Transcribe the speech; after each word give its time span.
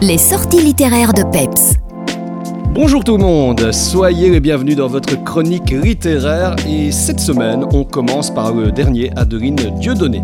Les 0.00 0.16
sorties 0.16 0.62
littéraires 0.62 1.12
de 1.12 1.24
Peps. 1.24 1.74
Bonjour 2.72 3.02
tout 3.02 3.16
le 3.16 3.24
monde, 3.24 3.72
soyez 3.72 4.30
les 4.30 4.38
bienvenus 4.38 4.76
dans 4.76 4.86
votre 4.86 5.24
chronique 5.24 5.72
littéraire 5.72 6.54
et 6.68 6.92
cette 6.92 7.18
semaine 7.18 7.64
on 7.72 7.82
commence 7.82 8.32
par 8.32 8.54
le 8.54 8.70
dernier 8.70 9.10
Adeline 9.16 9.56
Dieudonné. 9.80 10.22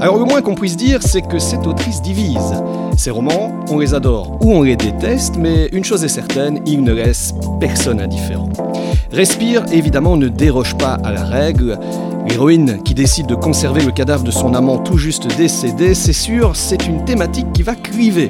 Alors 0.00 0.16
le 0.16 0.24
moins 0.24 0.40
qu'on 0.40 0.54
puisse 0.54 0.78
dire 0.78 1.02
c'est 1.02 1.20
que 1.20 1.38
cette 1.38 1.66
autrice 1.66 2.00
divise. 2.00 2.62
Ses 2.96 3.10
romans, 3.10 3.52
on 3.68 3.78
les 3.78 3.92
adore 3.92 4.38
ou 4.40 4.52
on 4.52 4.62
les 4.62 4.76
déteste, 4.76 5.34
mais 5.38 5.66
une 5.72 5.84
chose 5.84 6.02
est 6.02 6.08
certaine, 6.08 6.60
il 6.64 6.82
ne 6.82 6.94
laisse 6.94 7.34
personne 7.60 8.00
indifférent. 8.00 8.48
Respire 9.12 9.66
évidemment 9.70 10.16
ne 10.16 10.28
déroge 10.28 10.78
pas 10.78 10.94
à 10.94 11.12
la 11.12 11.24
règle. 11.24 11.78
L'héroïne 12.26 12.82
qui 12.84 12.94
décide 12.94 13.26
de 13.26 13.34
conserver 13.34 13.84
le 13.84 13.92
cadavre 13.92 14.24
de 14.24 14.30
son 14.30 14.54
amant 14.54 14.78
tout 14.78 14.96
juste 14.96 15.26
décédé, 15.36 15.94
c'est 15.94 16.14
sûr, 16.14 16.56
c'est 16.56 16.86
une 16.86 17.04
thématique 17.04 17.52
qui 17.52 17.62
va 17.62 17.74
cliver. 17.74 18.28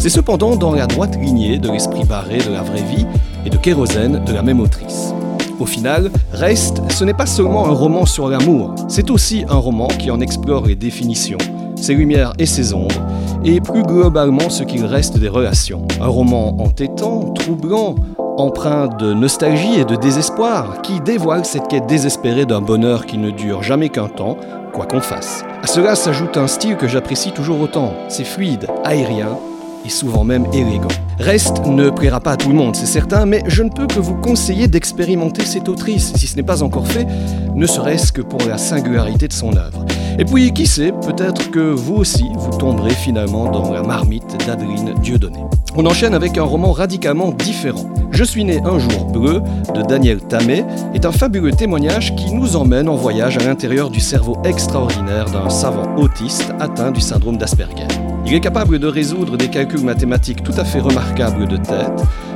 C'est 0.00 0.08
cependant 0.08 0.56
dans 0.56 0.72
la 0.72 0.86
droite 0.86 1.18
lignée 1.20 1.58
de 1.58 1.70
l'esprit 1.70 2.04
barré 2.04 2.38
de 2.38 2.50
la 2.50 2.62
vraie 2.62 2.82
vie 2.82 3.04
et 3.44 3.50
de 3.50 3.58
Kérosène 3.58 4.24
de 4.24 4.32
la 4.32 4.40
même 4.40 4.58
autrice. 4.58 5.12
Au 5.58 5.66
final, 5.66 6.10
Reste, 6.32 6.80
ce 6.90 7.04
n'est 7.04 7.12
pas 7.12 7.26
seulement 7.26 7.66
un 7.66 7.72
roman 7.72 8.06
sur 8.06 8.26
l'amour, 8.26 8.74
c'est 8.88 9.10
aussi 9.10 9.44
un 9.50 9.56
roman 9.56 9.88
qui 9.88 10.10
en 10.10 10.22
explore 10.22 10.64
les 10.64 10.74
définitions, 10.74 11.36
ses 11.76 11.92
lumières 11.92 12.32
et 12.38 12.46
ses 12.46 12.72
ombres, 12.72 13.06
et 13.44 13.60
plus 13.60 13.82
globalement 13.82 14.48
ce 14.48 14.62
qu'il 14.62 14.86
reste 14.86 15.18
des 15.18 15.28
relations. 15.28 15.86
Un 16.00 16.08
roman 16.08 16.56
entêtant, 16.62 17.34
troublant, 17.34 17.96
empreint 18.38 18.88
de 18.88 19.12
nostalgie 19.12 19.80
et 19.80 19.84
de 19.84 19.96
désespoir, 19.96 20.80
qui 20.80 21.00
dévoile 21.00 21.44
cette 21.44 21.68
quête 21.68 21.86
désespérée 21.86 22.46
d'un 22.46 22.62
bonheur 22.62 23.04
qui 23.04 23.18
ne 23.18 23.30
dure 23.30 23.62
jamais 23.62 23.90
qu'un 23.90 24.08
temps, 24.08 24.38
quoi 24.72 24.86
qu'on 24.86 25.02
fasse. 25.02 25.44
À 25.62 25.66
cela 25.66 25.94
s'ajoute 25.94 26.38
un 26.38 26.46
style 26.46 26.78
que 26.78 26.88
j'apprécie 26.88 27.32
toujours 27.32 27.60
autant, 27.60 27.92
c'est 28.08 28.24
fluide, 28.24 28.66
aérien, 28.82 29.36
et 29.84 29.88
souvent 29.88 30.24
même 30.24 30.46
élégant. 30.52 30.88
Reste 31.18 31.66
ne 31.66 31.90
plaira 31.90 32.20
pas 32.20 32.32
à 32.32 32.36
tout 32.36 32.48
le 32.48 32.54
monde, 32.54 32.74
c'est 32.74 32.86
certain, 32.86 33.26
mais 33.26 33.42
je 33.46 33.62
ne 33.62 33.68
peux 33.68 33.86
que 33.86 34.00
vous 34.00 34.14
conseiller 34.14 34.68
d'expérimenter 34.68 35.44
cette 35.44 35.68
autrice, 35.68 36.12
si 36.16 36.26
ce 36.26 36.36
n'est 36.36 36.42
pas 36.42 36.62
encore 36.62 36.86
fait, 36.86 37.06
ne 37.54 37.66
serait-ce 37.66 38.12
que 38.12 38.22
pour 38.22 38.40
la 38.48 38.56
singularité 38.56 39.28
de 39.28 39.32
son 39.32 39.56
œuvre. 39.56 39.84
Et 40.18 40.24
puis, 40.24 40.52
qui 40.52 40.66
sait, 40.66 40.92
peut-être 40.92 41.50
que 41.50 41.60
vous 41.60 41.96
aussi, 41.96 42.26
vous 42.34 42.56
tomberez 42.58 42.94
finalement 42.94 43.50
dans 43.50 43.72
la 43.72 43.82
marmite 43.82 44.36
d'Adeline 44.46 44.94
Dieudonné. 45.02 45.40
On 45.76 45.86
enchaîne 45.86 46.14
avec 46.14 46.36
un 46.36 46.42
roman 46.42 46.72
radicalement 46.72 47.30
différent. 47.30 47.88
Je 48.10 48.24
suis 48.24 48.44
né 48.44 48.60
un 48.64 48.78
jour 48.78 49.06
bleu 49.06 49.40
de 49.74 49.82
Daniel 49.82 50.20
Tamé 50.20 50.64
est 50.94 51.06
un 51.06 51.12
fabuleux 51.12 51.52
témoignage 51.52 52.14
qui 52.16 52.34
nous 52.34 52.56
emmène 52.56 52.88
en 52.88 52.96
voyage 52.96 53.38
à 53.38 53.44
l'intérieur 53.44 53.88
du 53.88 54.00
cerveau 54.00 54.36
extraordinaire 54.44 55.26
d'un 55.26 55.48
savant 55.48 55.96
autiste 55.96 56.52
atteint 56.58 56.90
du 56.90 57.00
syndrome 57.00 57.36
d'Asperger. 57.36 57.86
Il 58.30 58.36
est 58.36 58.40
capable 58.40 58.78
de 58.78 58.86
résoudre 58.86 59.36
des 59.36 59.48
calculs 59.48 59.82
mathématiques 59.82 60.44
tout 60.44 60.54
à 60.56 60.64
fait 60.64 60.78
remarquables 60.78 61.48
de 61.48 61.56
tête, 61.56 61.90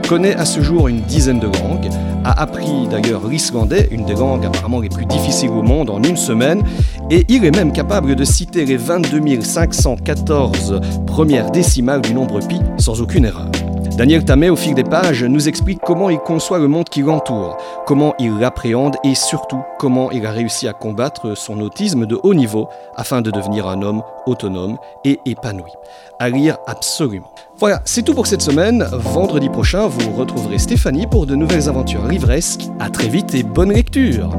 connaît 0.09 0.35
à 0.35 0.45
ce 0.45 0.61
jour 0.61 0.89
une 0.89 1.03
dizaine 1.03 1.39
de 1.39 1.47
langues, 1.47 1.89
a 2.25 2.43
appris 2.43 2.89
d'ailleurs 2.91 3.29
l'islandais, 3.29 3.89
une 3.93 4.05
des 4.05 4.15
langues 4.15 4.45
apparemment 4.45 4.81
les 4.81 4.89
plus 4.89 5.07
difficiles 5.07 5.51
au 5.51 5.63
monde, 5.63 5.91
en 5.91 6.03
une 6.03 6.17
semaine, 6.17 6.65
et 7.13 7.25
il 7.29 7.45
est 7.45 7.55
même 7.55 7.73
capable 7.73 8.17
de 8.17 8.25
citer 8.25 8.65
les 8.65 8.77
22 8.77 9.41
514 9.41 10.81
premières 11.07 11.53
décimales 11.53 12.01
du 12.01 12.13
nombre 12.13 12.41
pi 12.41 12.59
sans 12.77 13.01
aucune 13.01 13.27
erreur. 13.27 13.53
Daniel 13.97 14.25
Tamé, 14.25 14.51
au 14.51 14.57
fil 14.57 14.75
des 14.75 14.83
pages, 14.83 15.23
nous 15.23 15.49
explique 15.49 15.81
comment 15.81 16.11
il 16.11 16.19
conçoit 16.19 16.59
le 16.59 16.67
monde 16.67 16.89
qui 16.89 17.03
l'entoure, 17.03 17.57
comment 17.87 18.15
il 18.19 18.39
l'appréhende 18.39 18.97
et 19.05 19.15
surtout 19.15 19.63
comment 19.79 20.11
il 20.11 20.27
a 20.27 20.33
réussi 20.33 20.67
à 20.67 20.73
combattre 20.73 21.37
son 21.37 21.61
autisme 21.61 22.05
de 22.05 22.19
haut 22.25 22.35
niveau 22.35 22.69
afin 22.97 23.23
de 23.23 23.31
devenir 23.31 23.69
un 23.69 23.83
homme 23.83 24.03
autonome 24.27 24.79
et 25.05 25.21
épanoui. 25.27 25.71
À 26.19 26.29
lire 26.29 26.57
absolument. 26.67 27.33
Voilà, 27.59 27.83
c'est 27.85 28.03
tout 28.03 28.15
pour 28.15 28.27
cette 28.27 28.43
semaine. 28.43 28.85
Vendredi 28.91 29.49
prochain, 29.49 29.87
vous 29.87 30.11
retrouverez 30.11 30.59
Stéphanie 30.59 31.07
pour 31.07 31.27
de 31.27 31.37
nouvelles 31.37 31.69
aventures 31.69 32.07
livresques. 32.09 32.69
À 32.81 32.91
très 32.91 33.09
vite 33.09 33.33
et 33.35 33.45
bonne 33.45 33.73
lecture 33.73 34.31